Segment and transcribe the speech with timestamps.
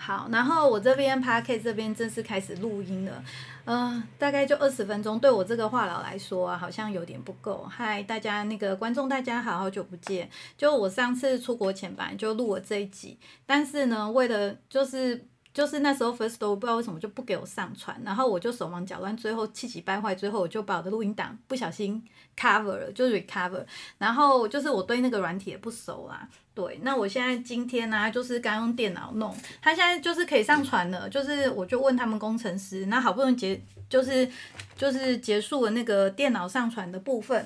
[0.00, 3.22] 好，然后我这边 p a r k 这边正式开始录音了，
[3.64, 7.66] 嗯，大概就二十分钟，对我这个话痨来说啊，好像有点不够。
[7.68, 10.30] 嗨，大家那个观众，大家好，好久不见。
[10.56, 15.26] 就我上次出国前吧，就录了这一集，但是呢，为了就是
[15.58, 22.00] 就是那时候 first 我不知道为什么就不给我上传，然后我就手忙脚乱，最后气急败坏，最后我就把我的录音档不小心
[22.38, 23.66] cover 了，就是 recover，
[23.98, 26.28] 然后就是我对那个软体也不熟啦。
[26.54, 34.30] 对，那我现在今天呢，就是刚用电脑弄，他现在就是可以上传了，就是我就问他们工程师，那好不容易结，就是
[34.76, 37.44] 就是结束了那个电脑上传的部分，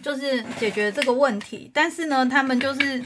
[0.00, 3.02] 就是解决这个问题，但是呢，他们就是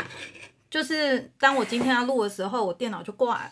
[0.70, 3.50] 就是当我今天要录的时候，我电脑就挂了，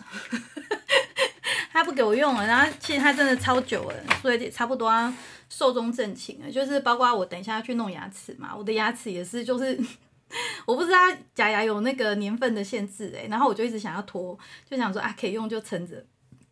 [1.73, 5.13] 他不给我用了，然后其实他真的超久了，所以差不多要
[5.49, 9.79] 寿终正寝了，就是包括我等一下要去弄牙齿嘛，我的牙齿也是就是。
[10.67, 10.99] 我不知道
[11.33, 14.37] 假牙有那个年份的限制诶，然后我就一直想要拖，
[14.69, 16.05] 就想说啊可以用就撑着，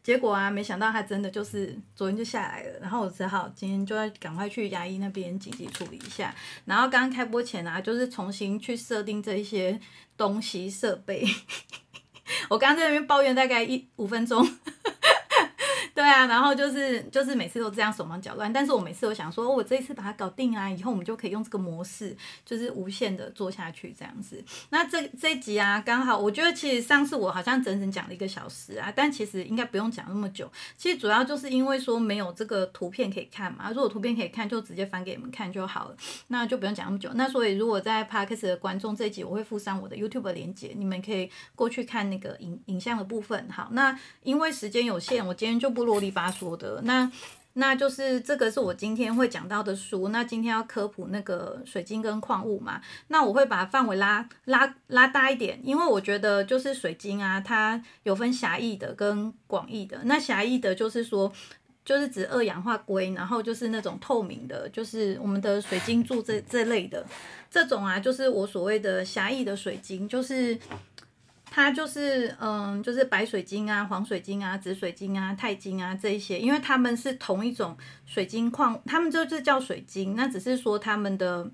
[0.02, 9.78] 结果啊没想到他真的就是昨天就下来了，然后我只好今天就要赶快去牙医那边紧急处理一下，然后刚刚开播前啊就是重新去设定这一些
[10.16, 11.24] 东西设备，
[12.50, 14.44] 我刚刚在那边抱怨大概一五分钟。
[15.94, 24.42] 对啊，然后就是就是每次都这样手忙脚乱，但是我每次都想说，我这一次把它搞定啊，以后我们就可以用这个模式，就是无限的做下去这样子。
[24.70, 30.50] 那这这一集啊，刚好我觉得其实上次我好像整整讲了一个小时啊，但其实应该不用讲那么久。
[30.78, 35.96] 其实主要就是因为说没有这个图片可以看嘛，如果图片可以看，就直接翻给你们看就好了，
[36.28, 37.10] 那就不用讲那么久。
[37.14, 43.46] 那所以如果在 Podcast 的观众这一集，我会附上我的 YouTube 连接，你们可以过去看那个影影像的部分。
[43.50, 45.81] 好，那因为时间有限，我今天就不。
[45.84, 47.10] 啰里吧嗦的，那
[47.54, 50.08] 那就是这个是我今天会讲到的书。
[50.08, 60.00] 那今天要科普那个水晶跟矿物嘛，那我会把范围拉拉拉大一点，因为我觉得就是水晶啊，它有分狭义的跟广义的。
[60.04, 61.30] 那狭义的就是说，
[61.84, 67.04] 就是指二氧化硅，然后就是那种透明的，就是我们的水晶柱这这类的
[67.50, 70.58] 这种啊，就是我所谓的狭义的水晶，就是。
[71.54, 77.76] 它就是嗯，就是白水晶啊、黄水晶啊、紫水晶啊、钛晶啊这一些，因为它们是同一种
[78.06, 81.50] 水晶矿，它们就是叫水晶，那只是说它们的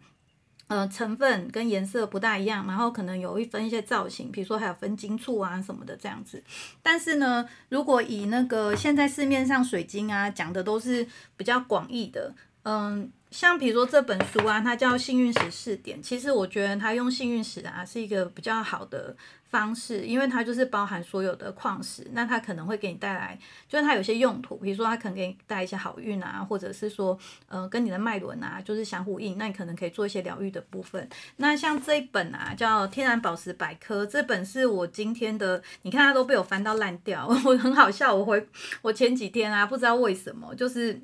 [0.69, 6.45] 呃成分跟颜色不大一样，然后可能有一分一些造型，比如说还有分晶簇啊什么的这样子。
[6.81, 11.05] 但是呢，如果以那个现在市面上水晶啊讲的都是
[11.37, 12.33] 比较广义的，
[12.63, 13.11] 嗯。
[13.31, 15.99] 像比如说这本书啊，它叫《幸运石试点》。
[16.03, 19.15] 其实我觉得它用幸运石啊是一个比较好的
[19.51, 23.39] 方式，因为它就是包含所有的矿石，那它可能会给你带来，
[23.69, 31.07] 就是它有些用途，比如说它可能给你带一些好运啊，或者是说，呃，跟你的脉轮啊就是相呼应，那你可能可以做一些疗愈的部分。
[31.37, 38.15] 那像这一本啊叫《天然宝石百科》，这本是我今天的，你看它都被我翻到烂掉， 我很好笑。
[38.15, 38.49] 我回
[38.81, 40.99] 我前几天啊，不知道为什么就是。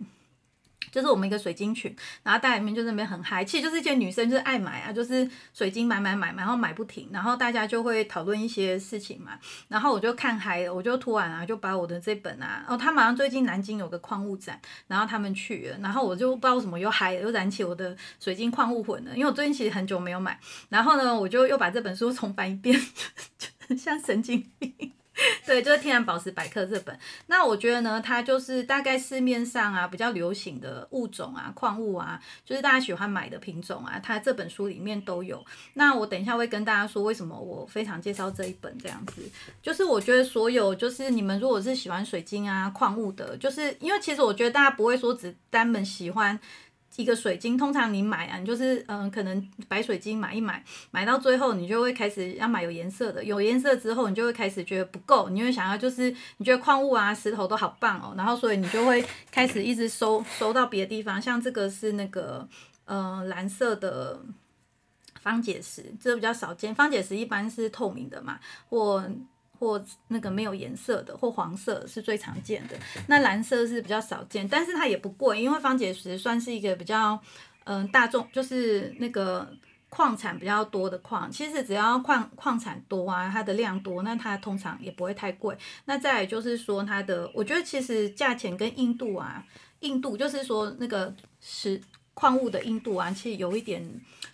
[0.91, 22.79] 就是我们一个水晶群，然后大家里面就那边很嗨，其实就是一些女生就是爱买啊，就是水晶买买买，然后买不停，然后大家就会讨论一些事情嘛，然后我就看嗨了，我就突然啊就把我的这本啊，哦，他马上最近南京有个矿物展，然后他们去了，然后我就不知道为什么又嗨了，又燃起我的水晶矿物魂了，因为我最近其实很久没有买，然后呢，我就又把这本书重翻一遍，
[23.39, 24.94] 就很像神经病。
[25.47, 26.99] 对，就是《天然宝石百科》这本。
[27.27, 35.45] 那我觉得呢，它就是大概市面上啊比较流行的物种啊、矿物啊，就是大家喜欢买的品种啊，它这本书里面都有。
[35.75, 39.23] 那我等一下会跟大家说为什么我非常介绍这一本这样子。
[39.63, 46.39] 就是我觉得所有就是你们如果是喜欢水晶啊、矿物的，就是因为其实我觉得大家不会说只单门喜欢。
[46.97, 62.49] 一个水晶，通常你买啊，你就是嗯，可能白水晶买一买，买到最后你就会开始要买有颜色的，有颜色之后你就会开始觉得不够，你会想要就是你觉得矿物啊、石头都好棒哦，然后所以你就会开始一直收收到别的地方，像这个是那个
[62.85, 64.21] 嗯蓝色的
[65.21, 68.39] 方解石，这比较少见，方解石一般是透明的嘛，
[68.69, 69.05] 或。
[69.65, 72.77] 或那个没有颜色的，或黄色是最常见的。
[73.07, 77.19] 那蓝色是比较少见，但是它也不贵，因为方解石算是一个比较
[77.65, 79.51] 嗯大众，就是那个
[79.89, 81.31] 矿产比较多的矿。
[81.31, 85.57] 其实只要矿矿产多啊，它的量多，那它通常也不会太贵。
[85.87, 89.43] 那再来就是说它的，我觉得其实价钱跟硬度啊，
[89.81, 91.81] 硬度就是说那个石
[92.13, 93.83] 矿物的硬度啊，其实有一点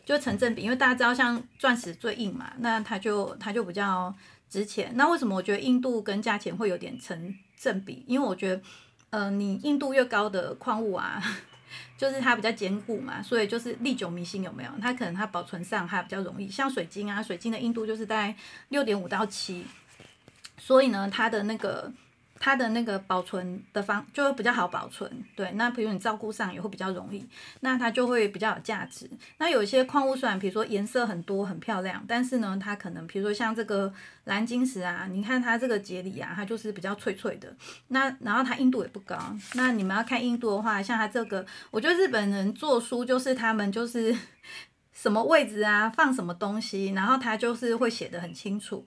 [0.04, 0.62] 就成正比。
[0.62, 4.12] 因为大家知道像钻石最硬嘛，那它就它就比较。
[4.50, 8.04] 值钱，那为什么我觉得硬度跟价钱会有点成正比？
[8.06, 8.62] 因为我觉得，
[9.10, 11.22] 嗯，你硬度越高的矿物啊，
[11.96, 14.70] 就是它比较坚固嘛，所以就是历久弥新，有没有？
[14.82, 16.48] 它可能它保存上还比较容易。
[16.48, 18.34] 像水晶啊，水晶的硬度就是在
[18.70, 19.64] 六点五到七，
[20.58, 21.90] 所以呢，它的那个。
[22.42, 25.52] 它的那个保存的方就会比较好保存，对。
[25.52, 27.22] 那比如你照顾上也会比较容易，
[27.60, 29.08] 那它就会比较有价值。
[29.36, 33.92] 那有一些矿物虽然比如说颜色很多很漂亮，但是呢，它可能比如说像这个
[34.24, 37.54] 蓝晶石啊，你看它这个节理啊，它就是比较脆脆的。
[37.88, 39.18] 那然后它硬度也不高。
[39.52, 44.16] 那你们要看硬度的话，像它这个，我觉得日本人做书就是他们就是
[44.94, 48.86] 什么位置啊，放什么东西，然后它就是会写的很清楚。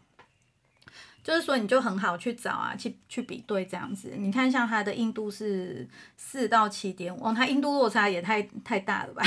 [1.23, 4.13] 就是说，你就很好去找啊，去去比对这样子。
[4.17, 5.87] 你看，像它的硬度是
[6.17, 9.23] 四到七点五，它硬度落差也太太大了吧？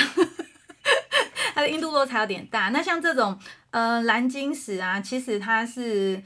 [1.54, 2.69] 它的硬度落差有点大。
[2.69, 3.38] 那像这种
[3.70, 6.22] 呃蓝晶石啊，其实它是。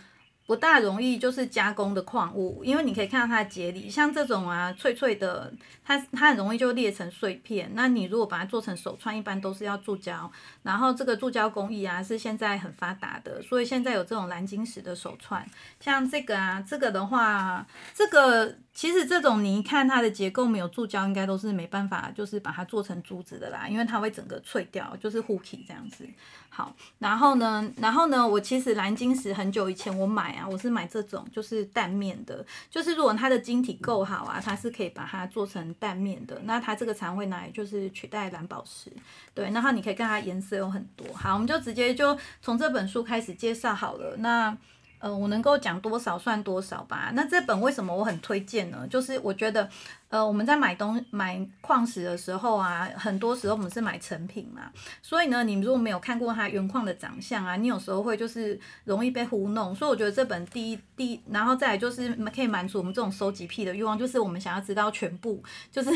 [0.47, 5.55] 不大容易就是加工的矿物，因为你可以看到它的节理，像这种啊脆脆的，
[5.91, 7.69] 它它很容易就裂成碎片。
[7.75, 10.31] 那你如果把它做成手串，一般都是要注胶，
[10.63, 15.45] 然后这个注胶工艺啊是现在很发达的，所以现在有这种蓝晶石的手串，
[15.81, 18.55] 像这个啊，这个的话，这个。
[18.73, 26.09] 其实这种你一看它的结构没有注胶，应该都是没办法，就是把它做成珠子的啦，因为它会整个脆掉，就是护体这样子。
[26.49, 38.93] 好，然后呢，然后呢，我其实蓝晶石很久以前我买啊，我是买这种就是蛋面的，就是如果它的晶体够好啊，它是可以把它做成蛋面的，那它这个肠会拿来就是取代蓝宝石。
[39.35, 41.13] 对，然后你可以看它颜色有很多。
[41.15, 44.15] 好，我们就直接就从这本书开始介绍好了。
[44.19, 44.57] 那
[45.01, 47.11] 呃，我能够讲多少算多少吧。
[47.15, 48.87] 那这本为什么我很推荐呢？
[48.89, 49.69] 就是我觉得，
[50.11, 54.71] 呃，我们在买东买矿石的时候啊，很多时候我们是买成品嘛，
[55.01, 59.75] 所以呢，你如果没有看过它原矿的长相啊，你有时候会就是容易被糊弄。
[59.75, 65.43] 所以我觉得这本第一第一，然后再来就是可以满足我们这种收集癖的欲望，就是我们想要知道全部，
[65.73, 65.91] 就是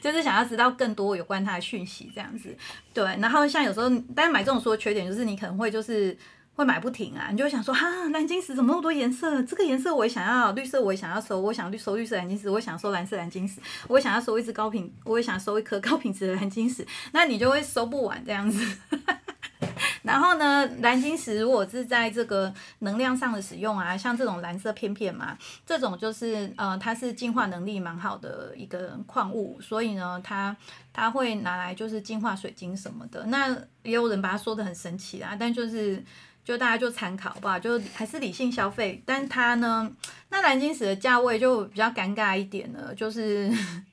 [0.00, 2.56] 就是想要知道更多有关它的讯息这样子。
[2.94, 6.16] 对，然后像有时候，但是买这种书的缺点就是你可能会就是。
[6.56, 9.42] 会买不停啊，你就会想说哈，蓝晶石怎么那么多颜色？
[9.42, 18.78] 这个颜色我也想要，绿色我也想要收，我想绿收绿色蓝晶石，我想收蓝色蓝晶石，我想要收一支高品，我也想收一颗高品质的蓝晶石，那你就会收不完这样子。
[20.02, 25.36] 然后呢，蓝晶石如果是在这个能量上的使用啊，像这种蓝色片片嘛，
[25.66, 30.56] 这种就是呃，它是净化能力蛮好的一个矿物，所以呢，它
[30.92, 33.26] 它会拿来就是净化水晶什么的。
[33.26, 33.50] 那
[33.82, 36.02] 也有人把它说的很神奇啊，但就是。
[36.46, 39.02] 就大家就参考吧，就还是理性消费。
[39.04, 39.90] 但它呢，
[40.28, 42.94] 那蓝晶石的价位就比较尴尬一点了。
[42.94, 43.52] 就是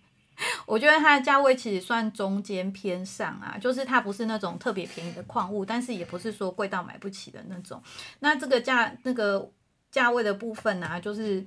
[0.67, 7.81] 我觉得它的价位其实算中间偏上啊，就是它不是那种特别便宜的矿物，但是也不是说贵到买不起的那种。
[8.19, 9.51] 那这个价那个
[9.89, 11.43] 价位的部分呢，就是。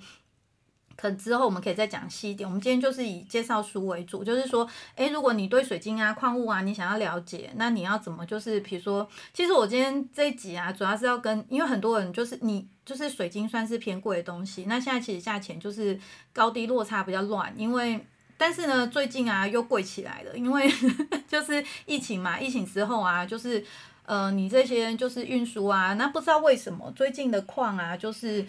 [0.96, 2.48] 可之后我们可以再讲细一点。
[2.48, 8.24] 我们今天就是以介绍书为主，就是说，诶，如果你对水晶啊、矿物啊，你想要了解，那你要怎么？
[8.24, 16.00] 就是比如说，其实我今天这一集啊，主要是要跟，因为很多人就是你就是水晶算是偏贵的东西，那现在其实价钱就是
[16.32, 18.00] 高低落差比较乱，因为
[18.38, 20.66] 但是呢，最近啊又贵起来了，因为
[21.28, 23.62] 就是疫情嘛，疫情之后啊，就是
[24.06, 28.46] 呃，你这些就是运输啊，那不知道为什么最近的矿啊，就是。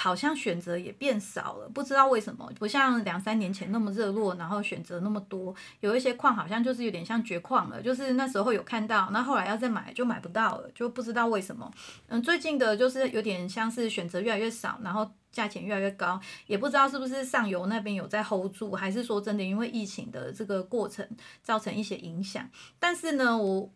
[0.00, 5.52] 好像选择也变少了，不知道为什么，不像两三年前那么热络，然后选择那么多。
[5.80, 11.68] 有一些矿好像就是有点像绝矿了，就是那时候有看到，那后来要再买就买不到了，就不知道为什么。
[12.06, 21.04] 嗯，最近的就是有点像是选择越来越少，然后价钱越来越高，也不知道是不是上游那边有在 hold 住，还是说真的因为疫情的这个过程
[21.42, 22.48] 造成一些影响。
[22.78, 23.68] 但是呢，我。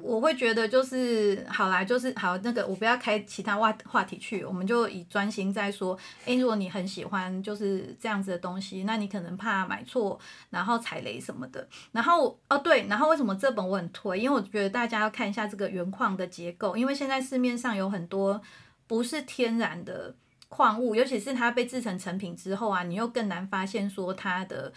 [0.00, 5.98] 我会觉得就是好啦，就是好那个，我不要开其他话话题去，我们就以专心在说。
[6.24, 10.18] 诶，如果你很喜欢就是这样子的东西，那你可能怕买错，
[10.50, 11.66] 然后踩雷什么的。
[11.92, 14.20] 然后哦对，然后为什么这本我很推？
[14.20, 18.40] 因为我觉得大家要看一下这个原矿的结构，因为现在市面上有很多
[18.86, 20.14] 不是天然的
[20.48, 24.72] 矿物，尤其是它被制成成品之后啊，你又更难发现说它的。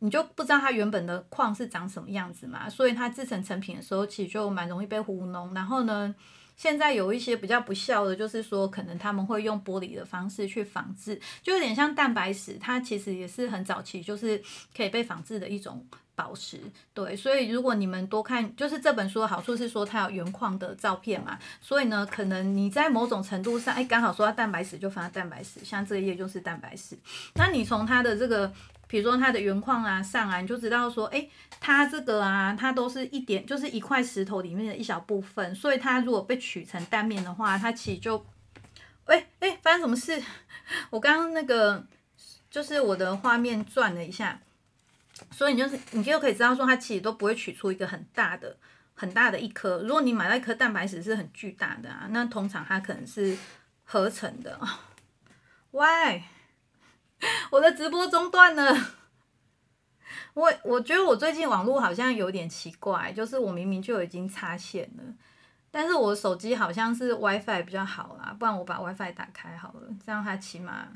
[0.00, 5.52] 你就不知道它原本的矿是长什么样子嘛，所以它制成成品的时候，其实就蛮容易被糊弄。
[5.54, 6.14] 然后呢，
[6.56, 14.40] 现在有一些比较不孝的，就是说可能他们会用玻璃的方式去仿制，就有点像蛋白石，它其实也是很早期就是
[14.76, 15.84] 可以被仿制的一种
[16.18, 16.60] 宝石。
[16.92, 26.98] 对，所以如果你们多看，就是这本书的好处是说它有原矿的照片嘛，所以呢，可能你在某种程度上，哎，刚好说到蛋白石就放到蛋白石，像这一页就是蛋白石。
[27.36, 28.52] 那你从它的这个。
[28.90, 31.28] 比如说它的原矿啊上啊，你就知道说，哎，
[31.60, 38.24] 它这个啊，它都是一点，就是一块石头里面的一小部分，所以它如果被取成单面的话，它其实就，
[39.04, 40.22] 哎哎，发生什么事？
[40.88, 41.84] 我刚刚那个
[42.50, 44.40] 就是我的画面转了一下，
[45.30, 48.56] 所以你就是你就可以知道说，它其实都不会取出一个很大的
[48.94, 49.78] 很大的一颗。
[49.82, 53.36] 如果你买到一颗蛋白石是很巨大的啊，那通常它可能是
[53.84, 54.60] 合成的。
[55.72, 56.22] 喂，
[57.50, 58.76] 我的直播中断了。
[60.34, 65.02] 我我觉得我最近网络好像有点奇怪，就是我明明就已经插线了，
[65.70, 70.88] 但是我手机好像是 WiFi 比较好啦，不然我把 WiFi 打开好了，这样它起码。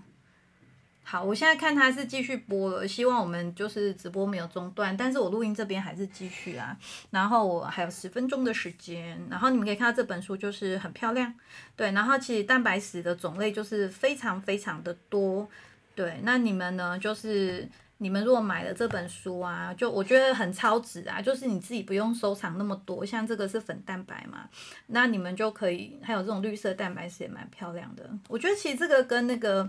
[1.04, 6.74] 好，我现在看它是继续播了，希望我们就是直播没有中断，但是我录音这边还是继续啊。
[7.10, 11.34] 然后我还有十分钟的时间，然后你们可以看到这本书就是很漂亮，
[11.76, 15.46] 对，然后其实蛋白质的种类就是非常非常的多，
[15.94, 17.68] 对，那你们呢就是
[17.98, 24.48] 你们如果买了这本书啊，就我觉得很超值啊，就是你自己不用收藏那么多，像这个是粉蛋白嘛，
[24.86, 29.68] 那你们就可以还有这种绿色蛋白石也蛮漂亮的，我觉得其实这个跟那个。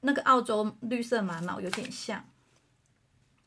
[0.00, 2.24] 那个澳洲绿色玛瑙有点像，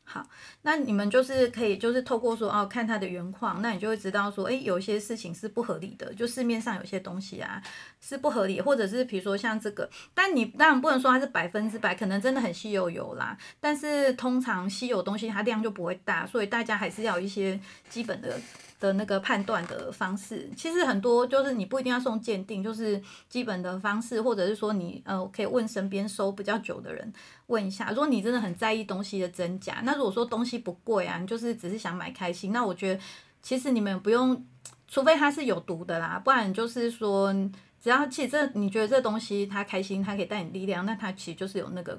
[0.04, 0.26] 好，
[0.62, 7.62] 那你们就是可以就是透过说哦看它的原矿，那你就会知道说，哎，有些事情是不合理的，就市面上有些东西啊
[8.00, 18.38] 是不合理，或者是比如说像这个，但你当然不能说它是百分之百，可能真的很稀有有啦，但是通常稀有东西它量就不会大，所以大家还是要有一些基本的。
[18.82, 27.12] 的那个判断的方式，其实很多就是你不一定要送鉴定，就是基本的方式，或者是说你呃可以问身边收比较久的人
[27.46, 27.90] 问一下。
[27.90, 33.00] 如果你真的很在意东西的真假，那如果说东西不贵啊，你就是只是想买开心，那我觉得
[33.40, 34.44] 其实你们不用，
[34.88, 37.32] 除非它是有毒的啦，不然就是说
[37.80, 41.96] 只要其实这你觉得这东西它开心，它可以带你力量，那它其实就是有那个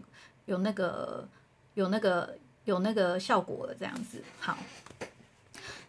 [0.47, 1.25] 有那个
[1.75, 4.21] 有那个有那个效果了这样子。
[4.41, 4.57] 好。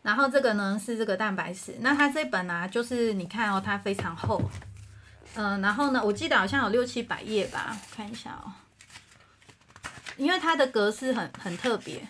[0.05, 4.39] 然后这个呢是这个蛋白石，那它这本呢就是你看哦，它非常厚，
[5.35, 8.53] 嗯，然后呢，我记得好像有六七百页吧，我看一下哦，
[10.19, 12.07] 因为它的格式很很特别，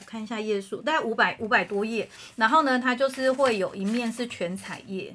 [0.00, 5.14] 我看一下页数，大概五百五百多页，然后呢，它就是会有一面是全彩页，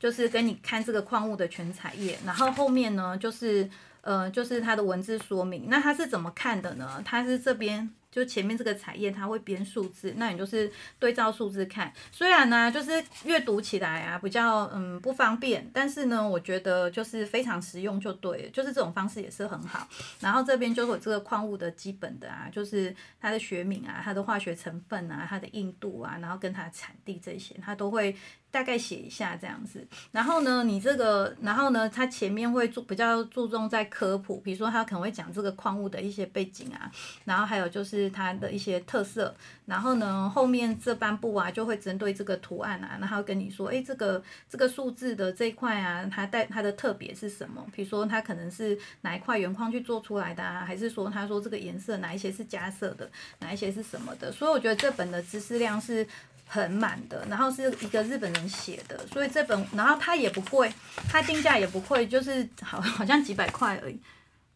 [0.00, 7.00] 就是跟你看这个矿物的全彩页，然后后面呢就是呃就是它的文字说明，那它是怎么看的呢？
[7.04, 7.94] 它是这边。
[8.12, 11.92] 就前面这个彩页，它会编数字，那你就是对照数字看。
[12.12, 19.88] 虽然呢，就是阅读起来啊比较嗯不方便，但是呢，我觉得就是非常实用，就对，就是这种方式也是很好。
[20.20, 28.14] 然后这边就是我这个矿物的基本的啊，就是它的学名啊、它的化学成分啊、它的硬度啊，然后跟它产地这些，它都会。
[28.52, 36.92] 大概写一下这样子，然后呢，你这个，然后呢，它前面会注比较注重在科普，比如说它可能会讲这个矿物的一些背景啊，
[37.24, 47.66] 然后还有就是它的一些特色，然后呢，后面这半部啊就会针对这个图案啊，然后跟你说，哎，这个这个数字的这一块啊，它带它的特别是什么？
[47.74, 54.30] 比如说它可能是哪一块原矿去做出来的啊，还是说他说这个颜色哪一些是加色的，哪一些是什么的？
[54.30, 56.06] 所以我觉得这本的知识量是。
[56.52, 60.70] 很满的，然后是一个日本人写的，所以这本，然后它也不贵，
[61.08, 63.98] 它定价也不贵，就是 好好像几百块而已，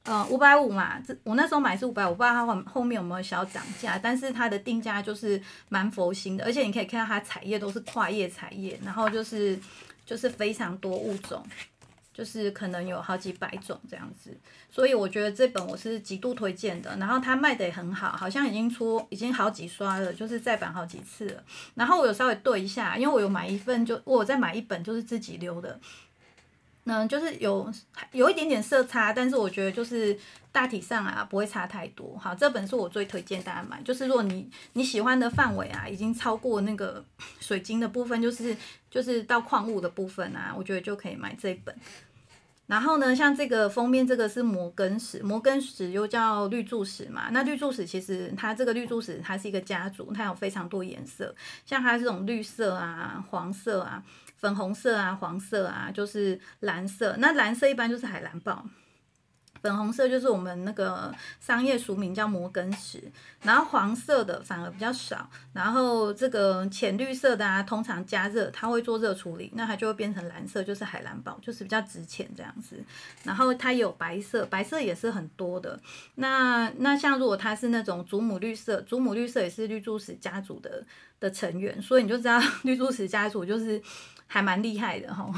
[0.02, 9.58] 呃，五百五嘛，这我那时候买是五百五，不知道它后后面有没有小涨价，但是它的定价就是蛮佛心的，而且你可以看到它彩页都是跨页彩页，然后就是
[10.04, 11.42] 就是非常多物种。
[12.16, 14.34] 就是可能有好几百种这样子，
[14.70, 16.96] 所以我觉得这本我是极度推荐的。
[16.96, 21.44] 然后它卖的也很好，好像已经出已经好几刷了，就是再版好几次了。
[21.74, 25.78] 然后我有稍微对一下，因为我有买一份，就我再买一本就是自己留的。
[26.88, 27.70] 嗯，就是有
[28.12, 30.16] 有一点点色差，但是我觉得就是
[30.52, 32.16] 大体上啊不会差太多。
[32.16, 37.04] 好，这本是我最推荐大家买，就是如果你你喜欢的范围啊已经超过那个
[37.40, 38.56] 水晶的部分，就是
[38.88, 41.74] 就是到矿物的部分啊，我觉得就可以买这本。
[42.66, 47.28] 然后呢，像这个封面，这个是摩根石，摩根石又叫绿柱石嘛。
[47.30, 54.02] 那绿柱石其实它这个绿柱石它是一个家族，它有非常多颜色，像它这种绿色啊、黄色啊、
[54.36, 57.14] 粉红色啊、黄色啊，就是蓝色。
[57.18, 58.66] 那蓝色一般就是海蓝宝。
[59.62, 63.02] 粉红色就是我们那个商业俗名叫摩根石，
[63.42, 72.76] 然后黄色的反而比较少，然后这个浅绿色的啊，通常加热它会做热处理，那它就会变成蓝色，就是海蓝宝，就是比较值钱这样子。
[73.24, 75.80] 然后它有白色，白色也是很多的。
[76.16, 80.84] 那那像如果它是那种祖母绿色，祖母绿色也是绿柱石家族的
[81.18, 83.82] 的成员，所以你就知道绿柱石家族就是
[84.26, 85.28] 还蛮厉害的哈。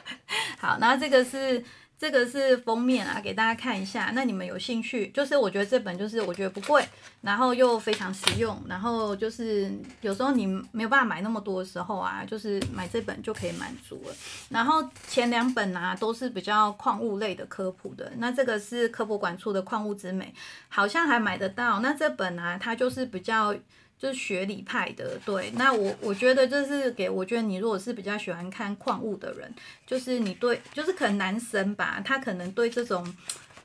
[0.58, 1.62] 好，那这个是。
[1.98, 4.12] 这个是封面啊，给大家看一下。
[4.14, 5.08] 那你们有兴趣？
[5.08, 6.86] 就是我觉得这本就是我觉得不贵，
[7.22, 9.68] 然后又非常实用，然后就是
[10.00, 14.14] 有时候你没有办法买那么多的时候啊，就是买这本就可以满足了。
[14.48, 20.32] 然后前两本啊都是比较矿物类的科普的，那这个是科博馆出的《矿物之美》，
[20.68, 21.80] 好像还买得到。
[21.80, 23.52] 那这本啊，它就是比较。
[23.98, 29.52] 就是学理派的，对，那我我觉得就是给，我觉得你如果是比较喜欢看矿物的人，
[29.84, 33.16] 就是你对，就是可能男生吧，他可能对这种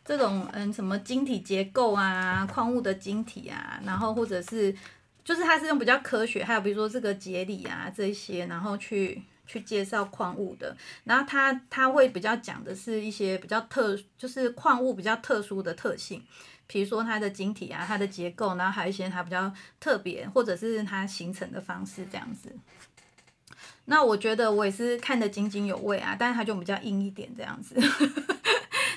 [0.03, 4.75] 这种嗯什么晶体结构啊，矿物的晶体啊，然后或者是
[5.23, 16.23] 就是它是用比较科学，还有比如说这个节理啊这些，然后去去介绍矿物的，然后他他会比较讲的是一些比较特，就是矿物比较特殊的特性。
[16.73, 22.51] 比如说它的晶体啊，它的结构，然后还有一些它比较特别，或者是它形成的方式这样子。
[23.85, 27.75] 那我觉得我也是看得津津有味啊，但是它就比较硬一点这样子。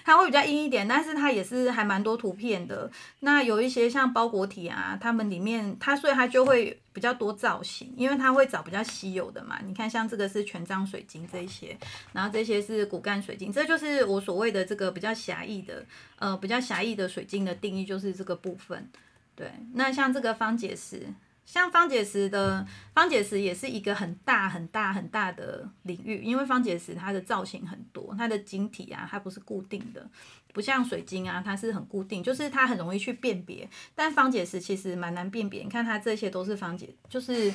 [0.06, 2.88] 它会比较硬一点，但是它也是还蛮多图片的。
[3.18, 9.58] 那有一些像包裹体啊，它们里面它所以它就会比较多造型，因为它会找比较稀有的嘛。
[9.66, 11.76] 你看像这个是全章水晶这一些，
[12.12, 15.84] 然后这些是骨干水晶，这就是我所谓的这个比较狭义的，
[16.20, 18.88] 呃，比较狭义的水晶的定义就是这个部分。
[19.34, 21.02] 对，那像这个方解石。
[21.46, 30.04] 像方解石的方解石也是一个很大很大很大的领域，因为方解石它的造型很多，它的晶体啊它不是固定的，
[30.52, 33.66] 不像水晶啊它是很固定，就是它很容易去辨别。
[33.94, 37.54] 但方解石其实蛮难辨别，你看它这些都是方解，就是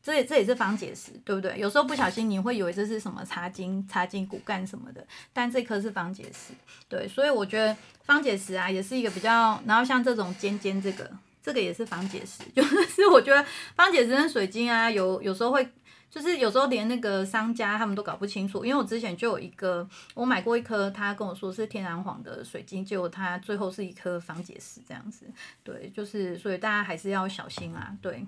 [0.00, 1.58] 这也这也是方解石，对不对？
[1.58, 6.54] 有时候不小心你会以为这是什么茶晶、茶晶骨干什么的，但这颗是方解石，
[6.88, 11.10] 对，所以我觉得方解石啊也是一个比较，然后像这种尖尖这个。
[11.42, 13.44] 这个也是方解石， 就是我觉得
[13.74, 15.68] 方解石跟水晶啊，有有时候会，
[16.08, 18.64] 就是有时候连那个商家他们都搞不清楚。
[18.64, 25.26] 因为我之前就有一个，我买过一颗，他跟我说是天然黄的水晶，结果它最后是一颗方解石这样子。
[25.64, 27.92] 对，就是所以大家还是要小心啊。
[28.00, 28.24] 对，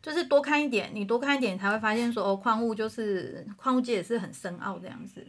[0.00, 5.26] 就是多看一点，你多看一点才会发现说哦，矿物就是矿物界也是很深奥这样子。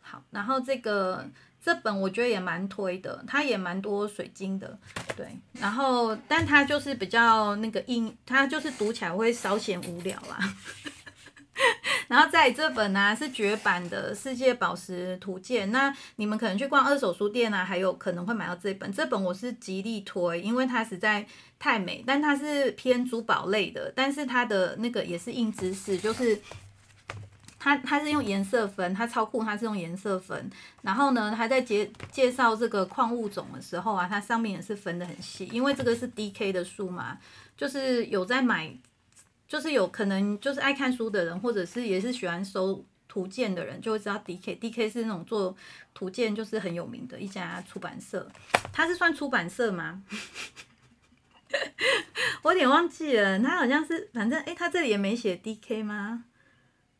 [0.00, 1.28] 好，然后这个。
[1.64, 4.76] 这本我觉得也蛮推的，它也蛮多水晶的，
[5.16, 10.38] 对，然后但它就是比较那个硬，它就是读起来会稍显无聊啦。
[12.08, 18.92] 然后在这本呢是绝版的《世界宝石图鉴》，那你们可能去逛二手书店啊，还有可能会买到这本。
[18.92, 21.24] 这本我是极力推，因为它实在
[21.60, 26.40] 太美，但它是偏珠宝类的，但是它的那个也是硬知识，就是。
[27.62, 30.50] 它它是用颜色分，它超酷，它是用颜色分。
[30.80, 37.16] 然后呢，它在介介绍这个矿物种的时候啊，它上面也是分的很细，因为这个是 DK 的书嘛，
[37.56, 38.76] 就是有在买，
[39.46, 44.58] 就是有可能就是爱看书的人，或者是也是喜欢收图鉴的人，就会知道 DK。
[44.58, 45.56] DK 是那种做
[45.94, 48.28] 图鉴就是很有名的一家出版社，
[48.72, 50.02] 它是算出版社吗？
[52.42, 56.24] 我有点忘记了，它好像是，反正哎，它这里也没写 DK 吗？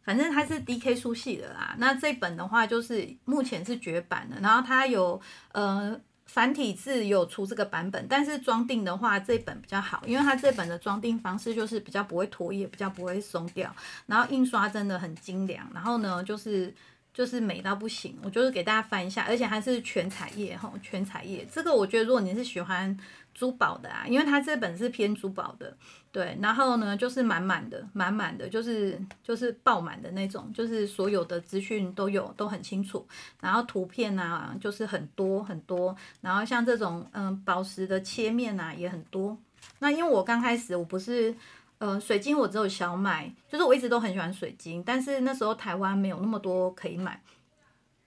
[0.03, 5.21] 反正它是 D.K 书系的啦，那这本的话就是目前是绝版的，然后它有
[5.53, 13.75] 呃繁体字有出这个版本，但是装订的话这本比较好，因为它这本的装订方式就是比较不会脱页，比较不会松掉，
[14.07, 16.75] 然后印刷真的很精良，然后呢就是
[17.15, 22.99] 就是美到不行，我就是给大家翻一下，而且还是全彩页哈，全彩页，这个我觉得如果你是喜欢。
[23.35, 25.77] 珠宝的啊，因为它这本是偏珠宝的，
[26.11, 33.07] 对，然后呢就是满满的，满满的，就是就是爆满的那种，就是所有的资讯都有，都很清楚，
[33.41, 39.37] 然后图片啊就是很多很多，然后像这种嗯宝石的切面啊也很多。
[39.79, 41.35] 那因为我刚开始我不是
[41.79, 47.21] 呃水晶我只有小买，就是我一直都很喜欢水晶，但是那时候台湾没有那么多可以买。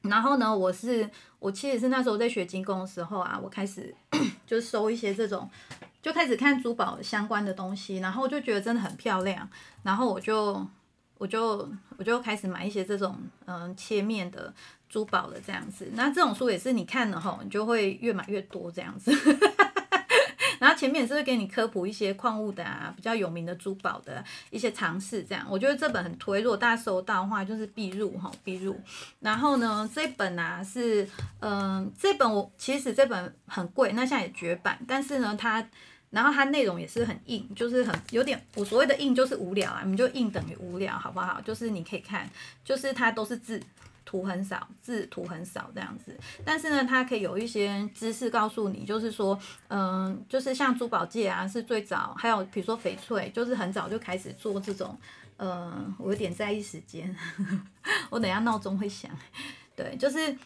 [0.09, 3.93] 然后呢，我是我其实是那时候在学金工的时候啊，我开始
[4.45, 5.49] 就收一些这种，
[6.01, 9.47] 就开始看珠宝相关的东西，然后就觉得真的很漂亮，
[9.83, 10.65] 然后我就
[11.17, 14.53] 我就我就开始买一些这种嗯切面的
[14.89, 15.89] 珠宝的这样子。
[15.93, 19.11] 那这种书也是你看了后，你就会越买越多这样子。
[20.65, 28.75] 然后前面也是会给你科普一些矿物的啊，比较有名的珠宝的一些常识，这样我觉得这本很推，如果大家收到的话，就是必入哈，必入。
[29.19, 31.08] 然后呢，这本啊是，
[31.39, 35.63] 嗯，这本我其实这本很贵，那现在也绝版，但是呢它，
[36.10, 41.39] 然后它内容也是很硬，就是很有点，我所谓的硬就是无聊啊，你就硬等于无聊，好不好？
[41.41, 42.28] 就是你可以看，
[42.63, 43.62] 就是它都是字。
[44.05, 46.15] 图很少，字图很少这样子，
[46.45, 49.37] 但是呢，它可以有一些知识告诉你，就是说，
[49.67, 54.97] 嗯，就是像珠宝界啊，是最早，还有比如说翡翠，就是很早就开始做这种，
[55.37, 57.13] 嗯，我有点在意时间，
[58.09, 59.11] 我等下闹钟会响，
[59.75, 60.37] 对，就是。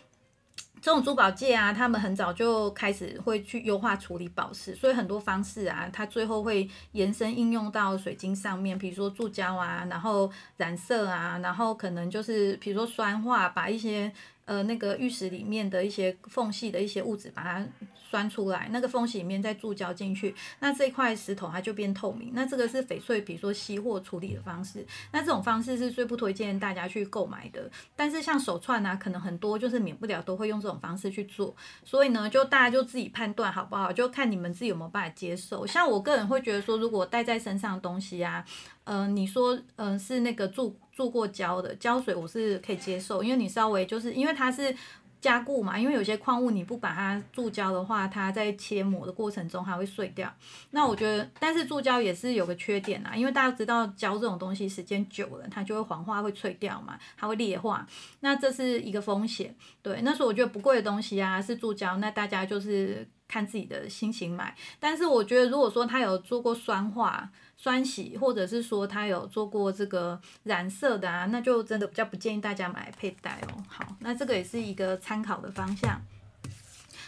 [0.81, 14.11] 这种珠宝界啊，他们很早就开始会去优化处理宝石，所以很多方式啊，它最后会延伸应用到水晶上面，比如说注胶啊，然后染色啊，然后可能就是比如说酸化，把一些
[14.49, 17.63] 呃那个玉石里面的一些缝隙的一些物质把它
[18.09, 22.31] 酸出来，那个缝隙里面再注胶进去，那这块石头它就变透明。
[22.33, 27.69] 那这个是翡翠，比如说吸货处理的方式，那这种方式是最不推荐大家去购买的。
[27.95, 35.67] 但是像手串啊，可能很多就是免不了都会用这种方式去做，所以呢，就大家就自己判断好不好，就看你们自己有没有办法接受。
[35.67, 38.43] 像我个人会觉得说，如果戴在身上的东西啊，
[38.89, 44.75] 嗯，你说嗯是那个注注过胶的胶水，我是可以接受，因为你稍微就是因为它是。
[45.21, 50.33] 加固嘛，因为有些矿物你不把它注胶的话，它在切磨的过程中它会碎掉。
[50.71, 57.85] 那我觉得，但是注胶也是有个缺点啊，因为大家知道胶这种东西时间久了，它就会黄化、会脆掉嘛，它会裂化。
[58.21, 59.53] 那这是一个风险。
[59.81, 64.55] 对，那时候我觉得不贵的东西啊是注胶，那大家就是看自己的心情买。
[64.79, 67.29] 但是我觉得，如果说它有做过酸化，
[67.61, 73.61] 酸洗，或者是说它有做过这个染色的啊，那就真的比较不建议大家买佩戴哦。
[73.67, 76.01] 好，那这个也是一个参考的方向。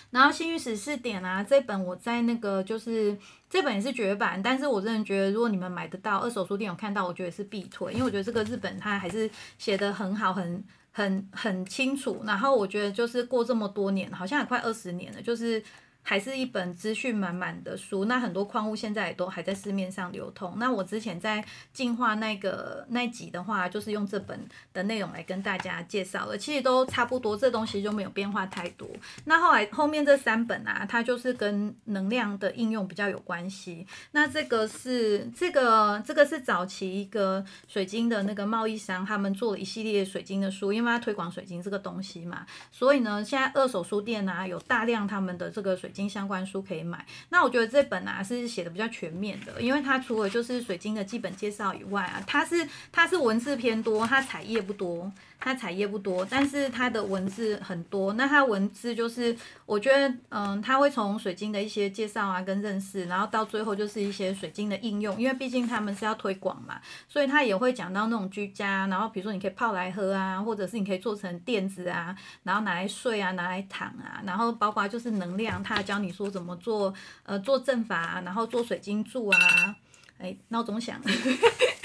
[0.09, 3.17] 然后《幸运十四点》啊，这本我在那个就是
[3.49, 10.61] 这本也是绝版，但是我真的觉得如果你们买得到二手书店有看到，我觉得是必推，因为我觉得这个日本它还是写的很好，很
[10.91, 12.21] 很很清楚。
[12.25, 15.63] 然后我觉得就是过这么多年，好像也快二十年了，就是。
[16.03, 20.53] 还是一本资讯满满的书，那很多矿物现在也都还在市面上流通。
[20.57, 24.39] 那我之前在进化那个那集的话，就是用这本
[24.73, 28.87] 的内容来跟大家介绍了，其实都差不多，这东西就没有变化太多。
[29.25, 33.85] 那后来后面这三本啊，它就是跟能量的应用比较有关系。
[34.11, 45.90] 那这个是这个这个是早期一个水晶的那个贸易商，他们做了一系列水晶的书，因为他推广水晶这个东西嘛，所以呢，现在二手书店啊有大量他们的这个水。
[45.91, 55.12] 晶相关书可以买，那我觉得这本啊是写的比较全面的，因为它除了就是水晶的基本介绍以外啊，它是它是文字偏多，它彩页不多。
[55.43, 58.13] 它彩页不多，但是它的文字很多。
[58.13, 65.19] 那它文字就是，我觉得，嗯，它会从水晶的一些介绍啊，跟认识，然后到最后就是一些水晶的应用。
[65.19, 79.76] 因为毕竟他们是要推广嘛，所以他也会讲到那种居家，然后比如说你可以泡来喝啊，或者是你可以做成垫子啊，然后拿来睡啊，拿来躺啊，然后包括就是能量它，教你说怎么做，呃，做阵法，然后做水晶柱啊，
[80.17, 81.02] 哎，闹钟响。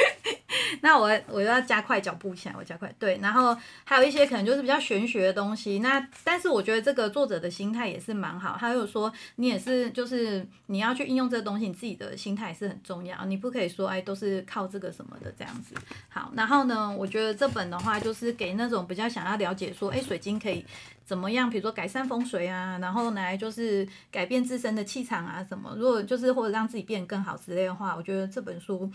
[0.82, 5.78] 那我我又要加快脚步起来，我加快对，然后还有一些可能就是比较玄学的东西。
[5.80, 15.74] 那但是我觉得这个作者的心态也是蛮好，他有说你也是就是你要去应用这个东西，你自己的心态是很重要，你不可以说哎都是靠这个什么的这样子。
[16.08, 20.64] 好，然后呢，我觉得这本的话就是给那种比较想要了解说哎水晶可以
[21.04, 28.90] 怎么样，比如说改善风水啊，然后来就是改变自身的气场啊什么，如果就是或者让自己变更好之类的话，我觉得这本书。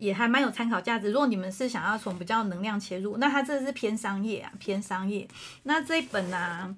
[0.00, 1.12] 也还蛮有参考价值。
[1.12, 5.28] 如果你们是想要从比较能量切入，那它这是偏商业啊，偏商业。
[5.62, 6.74] 那这一本呢，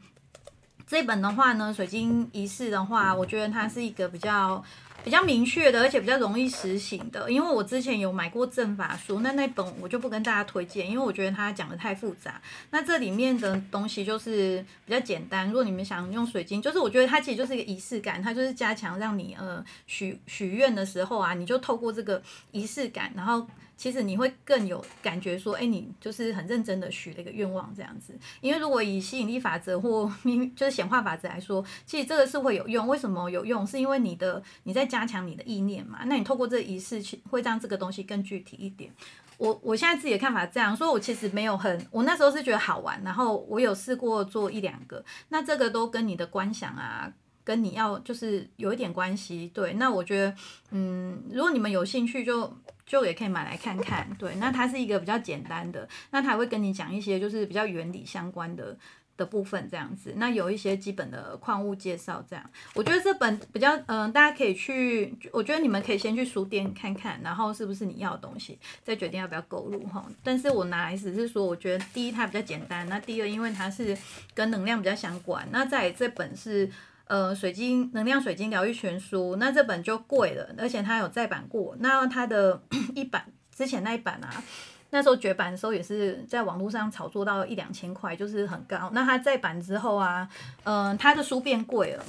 [0.87, 4.63] 这一本的话呢，水晶仪式的话，我觉得它是一个比较。
[5.05, 12.41] 比较明确的，而且比较容易实行的，因为我之前有买过阵法书，那那本我就不跟大家推荐，因为我觉得它讲的太复杂。
[12.71, 23.47] 那这里面的东西就是比较简单，如果你们想用水晶，就是我觉得它其实就是一个仪式感，它就是加强让你呃许许愿的时候啊，你就透过这个仪式感，然后。
[23.83, 28.17] 其实你会更有感觉，说，哎，你就是很认真的许了一个愿望这样子。
[28.41, 32.87] 因为如果以吸引力法则或 明就是显化法则来说，其实这个是会有用。
[32.87, 33.67] 为什么有用？
[33.67, 35.99] 是因为你的你在加强你的意念嘛。
[36.07, 38.89] 那你透过这个仪式去，会让这个东西更具体一点。
[39.37, 45.05] 我我现在自己的看法这样，所以我其实没有很，我那时候是觉得好玩，然后我有试过做一两个。
[45.31, 49.51] 那这个都跟你的观想啊，跟你要就是有一点关系。
[49.53, 50.37] 对，那我觉得，
[50.71, 52.25] 嗯，如果你们有兴趣。
[52.25, 52.57] 就
[52.93, 58.77] 就也可以买来看看，对，那它是一个比较简单的，那它会跟你讲一些就是比较原理相关的
[59.17, 70.05] 的部分这样子，那有一些基本的矿物介绍这样，我觉得这本比较，嗯，大家可以去，我觉得你们可以先去书店看看，然后是不是你要的东西，再决定要不要购入哈。
[70.23, 73.97] 但是我拿来只是说，我觉得第一它比较简单，那第二因为它是
[74.35, 76.71] 跟能量比较相关，那在这本是。
[77.07, 81.77] 呃，水晶能量水晶疗愈全书，那这本就贵了，而且它有再版过。
[81.81, 82.63] 那它的
[82.95, 84.43] 一版之前那一版啊，
[84.91, 88.91] 那时候绝版的时候也是在网络上炒作到一两千块，就是很高。
[88.95, 90.29] 那它再版之后啊，
[90.65, 92.05] 嗯，它的书变贵了，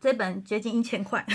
[0.00, 1.26] 这本接近一千块。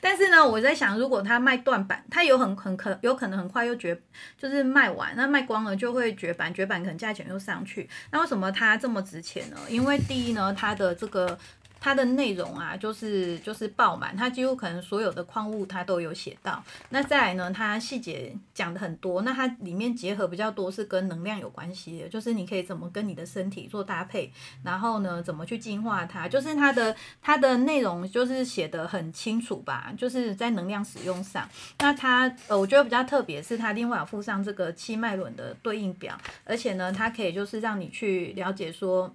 [0.00, 4.00] 但是呢，我在想，如果它卖断版，它有很很可有可能很快又绝，
[4.36, 7.88] 就是卖完，那卖光了就会绝版，绝版可能价钱又上去。
[8.10, 9.56] 那为什么它这么值钱呢？
[9.68, 11.38] 因为第一呢，它的这个
[11.80, 16.62] 它的内容啊，就是就是爆满，它几乎可能所有的矿物它都有写到。
[16.90, 24.32] 那再来呢，它细节讲的很多，那它里面结合比较多是跟能量有关系的，就是你可以怎么跟你的身体做搭配，
[24.64, 31.48] 然后呢，怎么去净化它，就是它的它的内容就是写的很清楚吧，就是在能量使用上。
[31.78, 39.14] 那它呃，我觉得比较特别是它另外附上这个七脉轮的对应表，而且呢，它可以就是让你去了解说。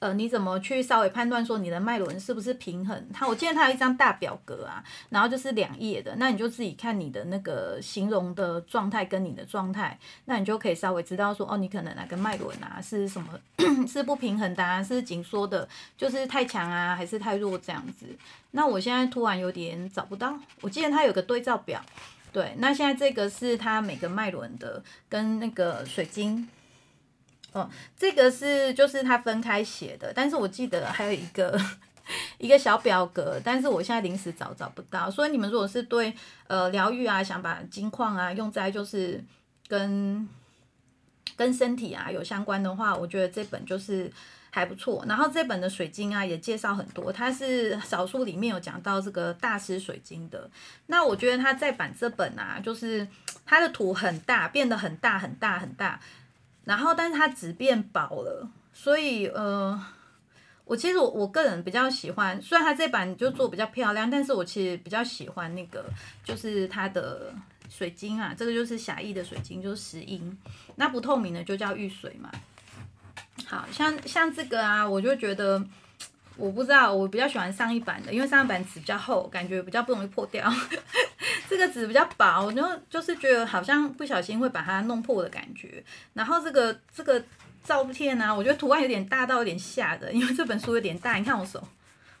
[0.00, 3.06] 呃，你怎么去稍微判断说你的脉轮是不是平衡？
[3.12, 13.28] 它我记得它有一张大表格啊，然后就是两页的，那你就自己看你的那个形容的状态跟你的状态，那你就可以稍微知道说，哦，你可能哪个脉轮啊是什么
[13.88, 18.06] 是不平衡的，啊，是紧缩的，就是太强啊，还是太弱这样子。
[18.52, 21.84] 那我现在突然有点找不到，我记得它有个对照表，
[22.32, 26.48] 对，那现在这个是它每个脉轮的跟那个水晶。
[27.52, 31.58] 哦，这个是就是他分开写的，但是我记得还有一个
[32.38, 35.10] 一个小表格，但是我现在临时找找不到。
[35.10, 36.12] 所以你们如果是对
[36.46, 39.22] 呃疗愈啊，想把金矿啊用在就是
[39.66, 40.28] 跟
[41.36, 44.12] 跟身体啊有相关的话，我觉得这本就是
[44.50, 45.04] 还不错。
[45.08, 50.50] 然后这本的水晶啊也介绍很多，它是少数里面有讲到这个大师水晶的。
[50.86, 53.08] 那我觉得它再版这本啊，就是
[53.46, 55.98] 它的图很大，变得很大很大很大。
[56.68, 59.80] 然后，但是它只变薄了，所以呃，
[60.66, 65.86] 我其实我我个人比较喜欢，虽然它这版就做比较漂亮，但是我其实比较喜欢那个，
[66.22, 67.32] 就是它的
[67.70, 70.38] 水晶啊，这个就是狭义的水晶，就是石英，
[70.76, 72.30] 那不透明的就叫玉髓嘛。
[73.46, 75.64] 好像像这个啊，我就觉得。
[76.38, 80.50] 我不知道，我比较喜欢上一版的，因为上一版纸比较厚，感觉比较不容易破掉。
[81.50, 85.82] 这个纸比较薄，我就就是觉得好像不小心会把它弄破的感觉。
[86.14, 87.20] 然后这个这个
[87.64, 91.66] 照片呢，我觉得图案有点大到有点吓人，因为这本书有点大，你看我手，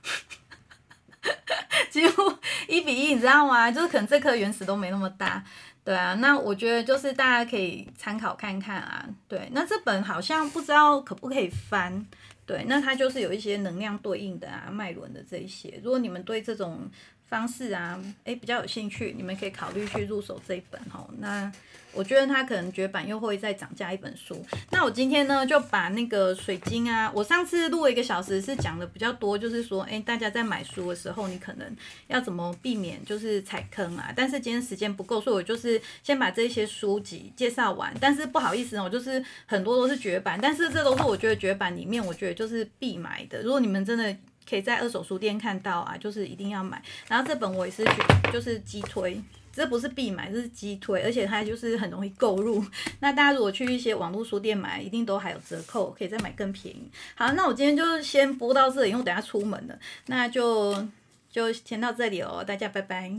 [1.90, 3.70] 几乎一比一，你知道吗？
[3.70, 5.44] 就是可能这颗原石都没那么大。
[5.84, 9.06] 对啊，那我觉得就是大家可以参考看看啊。
[9.26, 12.04] 对，那这本好像不知道可不可以翻。
[12.48, 15.78] 对，那它就是有一些能量对应的啊，脉轮的这一些。
[15.84, 16.90] 如果你们对这种
[17.28, 21.06] 方式啊，诶比较有兴趣，你们可以考虑去入手这一本哈。
[21.18, 21.50] 那
[21.92, 24.44] 我觉得它可能绝版又会再涨价一本书。
[24.70, 34.12] 那我今天呢就把那个水晶啊，我上次录了一个小时是讲的比较多，就是说诶大家在买书的时候，你可能要怎么避免就是踩坑啊。
[34.14, 37.92] 但是今天时间不够，所以我就是先把这些书籍介绍完。
[38.00, 43.42] 但是不好意思哦，就是很多都是绝版，但是这都是我觉得绝版里面我觉得就是必买的。
[43.42, 44.16] 如果你们真的。
[44.48, 46.82] 可以在二手书店看到啊，就是一定要买。
[47.08, 49.20] 然后这本我也是觉就是激推，
[49.52, 52.64] 这不是必买，这是激推，而且它就是很容易购入。
[53.00, 56.90] 那大家如果去一些网络书店买，一定都还有折扣，可以再买更便宜。
[57.14, 60.86] 好，那我今天就先播到这里，因为我等下出门了，那就
[61.30, 63.12] 就先到这里哦，大家拜拜。